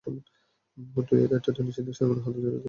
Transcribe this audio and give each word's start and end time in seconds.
তুই 1.01 1.17
এই 1.17 1.29
দায়িত্বটা 1.31 1.61
নিশ্চিন্তে 1.63 1.93
সাইমনের 1.97 2.23
হাতে 2.25 2.33
ছেড়ে 2.35 2.45
দিতে 2.45 2.47
পারিস! 2.47 2.59